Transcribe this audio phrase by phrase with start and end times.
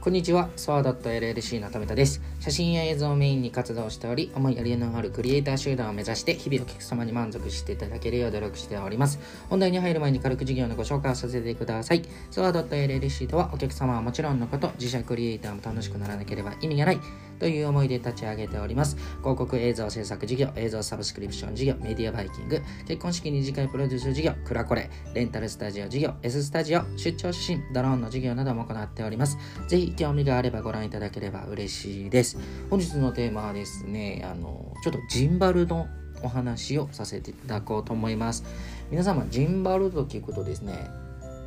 [0.00, 2.22] こんにちは、ソア沢田と LLC のためたです。
[2.40, 9.20] 写真や映像をメインに活動しており、思いやりのあるクリエイター集団を目指して、日々お客様に満足していただけるよう努力しております。
[9.50, 12.02] 本題に入る前に軽く事業のご紹介をさせてください。
[12.30, 17.00] ソワ .llc とは、お客様はもちろんのこと、自社クリエイターも楽しくならなければ意味がない。
[17.40, 18.96] という思いで立ち上げております。
[19.20, 29.38] 広告映像制作事業、映像サブスクリプション事業、メディアバイキング、結婚式二次会プロデュース事業、クラコレ、レンタルスタジオ事業、S スタジオ、出張写真、ドローンの事業なども行っております。
[29.68, 32.29] ぜひ興味があればご覧いただければ嬉しいです。
[32.68, 35.88] 本日のテーマはですね、あの、ちょっとジンバルの
[36.22, 38.44] お話をさせていただこうと思います。
[38.90, 40.90] 皆様、ジンバルと聞くとですね、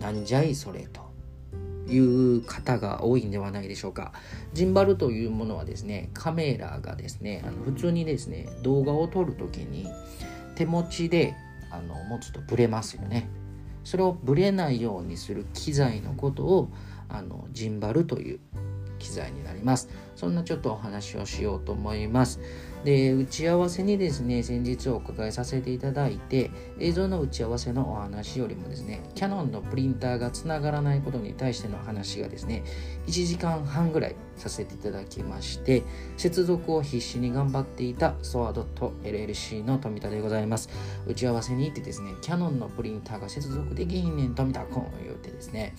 [0.00, 1.02] なんじゃいそれと
[1.90, 4.12] いう方が多いんではないでしょうか。
[4.52, 9.86] ジンバルというものはですね、カメラがですね、あの普通にですね、動画を撮るときに
[10.54, 11.34] 手持ちで
[11.70, 13.28] あの持つとブレますよね。
[13.82, 16.70] それをブレないようにする機材のことを
[17.08, 18.40] あのジンバルという
[19.04, 19.90] 機材になります。
[20.16, 22.40] そんなちょっとお話をしようと思います。
[22.84, 32.62] で、打ち合わせにですね、先日お伺いさせていただいて、映像の打ち合わせのお話よりもですね、キャノンのプリンターがつながらないことに対しての話がですね、
[33.06, 35.82] 1時間半ぐらいさせていただきまして、
[36.16, 40.68] 接続を必死に頑張っていたソア .llc の富田でございます。
[41.06, 45.74] 打ち合わせに行ってですね、キャノンのプリンターが接続できひんねん富田こん言うてですね、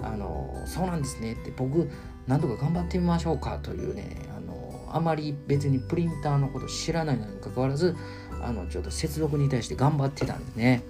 [0.00, 1.90] あの、そうなんですねって僕、
[2.26, 7.96] 何とか頑張ってみましょうかというねあのあまり別にプリンターのこと知らないのにかかわらず
[8.42, 10.82] あのちょっと接続に対して頑張ってたんでね。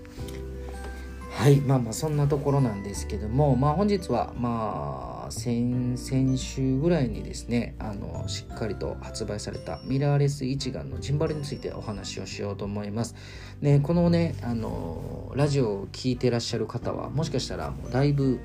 [1.37, 13.17] はいまあまあそんなところなんですけどもまあ本日はまあ先先週ぐらいにですねあのしっかりと発売されたミラーレス一眼のジンバルについてお話をしようと思います。
[13.61, 18.39] ねこのねあのラジオを聴いてらっしゃる方はもしかしたらもうだいぶ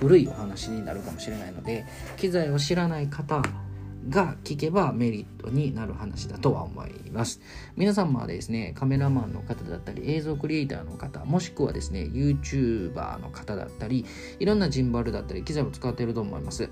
[0.00, 3.42] 古いお話になるかもしれないので機材を知らない方
[4.08, 7.40] が聞けばメリットになる話だとは思います。
[7.76, 14.06] 皆様はですね、カメラマンの方だったり、映像クリエイターの方、もしくはですね、YouTuber の方だったり、
[14.38, 16.70] いろんなジンバルだったり、機材を使っていると思います。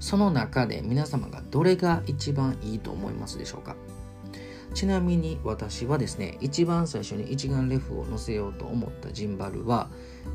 [0.00, 3.76] その中で皆様がどれが一番いいと思いますでしょうか？
[4.74, 9.88] ちなみに私はですね、一番最初に一眼レフを載せようと思ったジンバルは、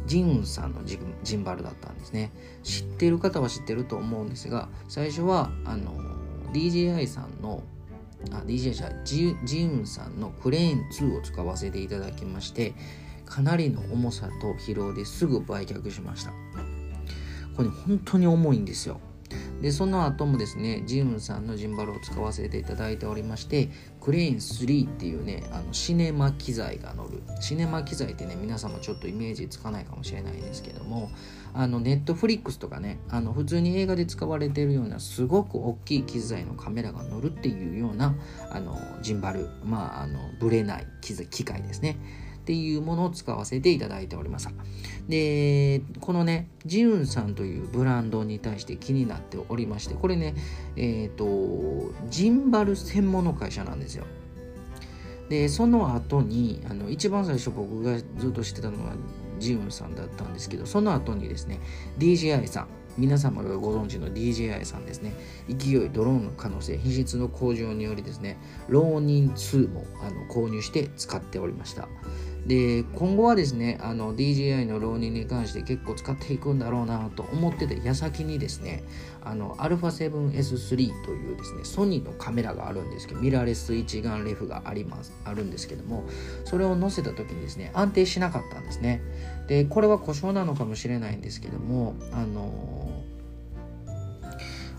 [0.05, 2.31] ジンウンさんのジンバルだったんですね。
[2.63, 5.94] 知ってる方は知ってると思うんですが、最初は、あの、
[6.53, 7.63] DJI さんの、
[8.31, 12.73] あ、DJ じゃジジウンさんのクレーン2を使わせていただきまして、
[13.25, 16.31] かなりの重さと疲労ですぐ売却しました。
[17.57, 19.01] これ本当に重いんですよ。
[19.62, 27.22] でその後もですねジムさんのジンバルを使わせていただいておりましてクレーン3っていうねあのシネマ機材が乗る。
[27.42, 31.12] シネマ機材ってね皆様ちょっとイメージつかないかもしれないですけども
[31.53, 38.16] あのネットフリックスとかねあの普通に映画で使われてるようなすごく大きい機材のカメラが乗るっていうような
[38.50, 39.50] あのジンバル。
[39.64, 41.97] まああのブレない機械ですね。
[42.49, 44.49] っていうものを使わせていただいております。
[45.07, 50.33] で、このね、ジウンさんというブランドに対して気になっておりまして、これね、
[50.75, 54.05] えっ、ー、と、ジンバル専門の会社なんですよ。
[55.29, 58.95] で、その後に、あの一番最初僕がずっと知ってたのは
[59.37, 61.59] ジウンさんだったんですけど、その後にですね、
[61.99, 62.67] DJI さん、
[62.97, 65.13] 皆様がご存知の DJI さんですね、
[65.47, 68.37] 勢いドローンの可能性、品質の向上によりですね、
[68.67, 71.87] 浪人2もあの購入して使っておりました。
[72.49, 78.83] で今後はですねあの DJI の RONIN に関して結構使っていくんだろうなと思ってて矢先にですね
[79.23, 86.05] あの α7S3 というですねソニーのカメラがあるんですけどミラーレス一眼レフがありますあるんですけども
[86.43, 89.03] それを載せた時にですね安定しなかったんですね。
[89.47, 92.98] でこれは故障なのかもしれないんですけどもあの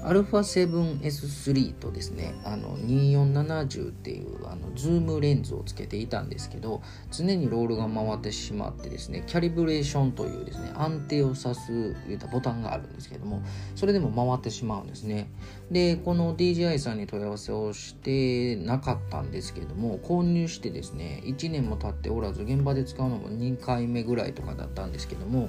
[0.05, 13.43] α7S3 とですねあの2470っていうあのズームレンズをつけていたんですけど常にロールが回ってしまってですねキャリブレーションというですね安定を指すったボタンがあるんですけども
[13.75, 15.31] それでも回ってしまうんですね。
[15.71, 25.49] でこの DJI さんに問い合わせをしてなかったんですけども購入してですね1年も経っておらず現場で使うのも2回目ぐらいとかだったんですけども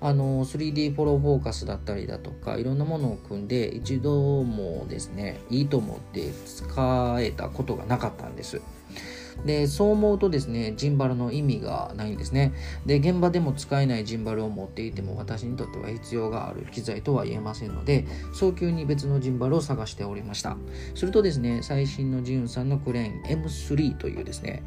[0.00, 8.60] あの 3D フォローフォーカスだったりだとかいろんなものを組んで一度もですねいいと思って使えたことがなかったんです。
[9.44, 12.52] でそう思うとですねジンバルの意味がないんですね。
[12.86, 20.56] で現場でも使えないジンバルを持っていても私にとっては必要がある機材とは言えませんので早急に別のジンバルを探しておりました。
[20.94, 24.62] するとですね最新のジウンさんのクレーン M3 というですね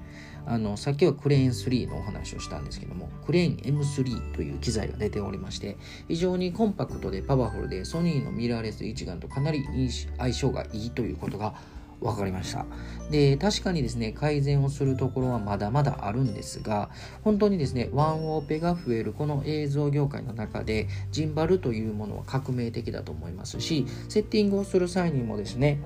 [0.45, 5.77] あのさっきはクレーン3のお話をしたんですけどもクレーン M3 という機材が出ておりまして
[6.07, 9.63] 非常にコンパクトでパワフルでソニーのミラーレス一眼とかなり
[10.17, 11.53] 相性がいいということが
[12.01, 12.65] 分かりました。
[13.11, 16.89] で確かにですね改善をするところはまだまだあるんですが
[17.23, 25.81] 本当にですねワンオペが増えるこの映像業界の中でジンバルというものは革命的だと思いますしセッティングをする際にもですね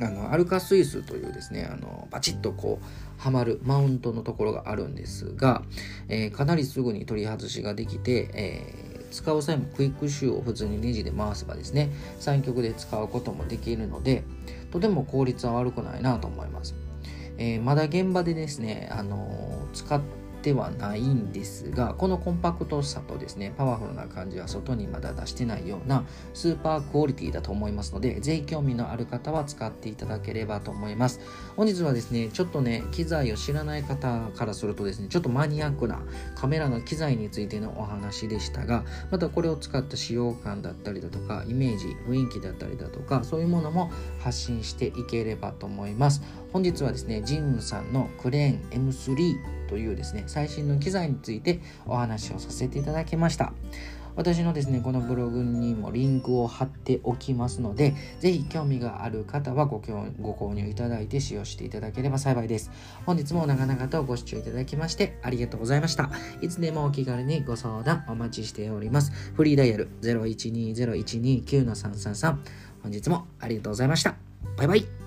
[0.00, 5.62] あのアルカスイスというですねあのバチッとこうはまるマウントのところがあるんですが、
[6.08, 14.24] えー、かなりすぐに取り外しができて、えー使う際もクイックシューを普通にネジで回せばですね三極で使うこともできるので
[14.70, 16.74] とても効率は悪くないなと思います、
[17.38, 26.04] えー、まだ現場でですね、あのー、使ってではないんですがこのコンパクトさとですねパワフルな感じは外にまだ出してないような
[26.34, 31.20] スーパークオリティだと思いますのでぜひ興味のある方は使っていただければと思います。
[31.56, 36.00] 本日はですねちょっとね機材を知らない方からするとですねちょっとマニアックな
[36.36, 43.90] カメラの機材についてのお話でしたがまたこれを使った使用感だったりだとかイメージ雰囲気だったりだとかそういうものも
[44.20, 46.22] 発信していければと思います。
[46.52, 53.52] 本日はですねジンウンさんのクレーン M3 というですね最新の機材についてお話をさせていただきました。
[54.16, 62.72] 私のですねこのブログにもリンクを貼っておきますのでぜひ興味がある方はごご購入いただいて使用していただければ幸いです。
[63.06, 66.10] 本日も長々とご視聴いただきましてありがとうございました。
[66.40, 69.12] いつでもお気軽にご相談お待ちしております。
[69.34, 72.38] フリーダイヤル0120129333
[72.82, 74.16] 本日もありがとうございました。
[74.56, 74.97] バイバイ。